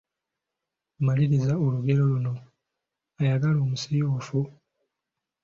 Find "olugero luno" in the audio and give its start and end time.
1.65-2.33